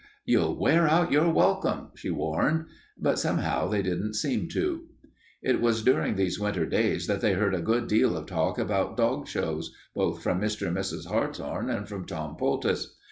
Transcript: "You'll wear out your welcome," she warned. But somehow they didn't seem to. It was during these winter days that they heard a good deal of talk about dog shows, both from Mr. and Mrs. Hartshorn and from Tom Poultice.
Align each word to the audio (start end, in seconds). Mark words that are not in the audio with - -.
"You'll 0.25 0.57
wear 0.59 0.87
out 0.87 1.11
your 1.11 1.31
welcome," 1.31 1.89
she 1.93 2.09
warned. 2.09 2.65
But 2.97 3.19
somehow 3.19 3.67
they 3.67 3.83
didn't 3.83 4.15
seem 4.15 4.47
to. 4.49 4.89
It 5.43 5.61
was 5.61 5.83
during 5.83 6.15
these 6.15 6.39
winter 6.39 6.65
days 6.65 7.05
that 7.05 7.21
they 7.21 7.33
heard 7.33 7.53
a 7.53 7.61
good 7.61 7.85
deal 7.85 8.17
of 8.17 8.25
talk 8.25 8.57
about 8.57 8.97
dog 8.97 9.27
shows, 9.27 9.71
both 9.93 10.23
from 10.23 10.41
Mr. 10.41 10.65
and 10.65 10.75
Mrs. 10.75 11.05
Hartshorn 11.05 11.69
and 11.69 11.87
from 11.87 12.05
Tom 12.07 12.35
Poultice. 12.35 12.97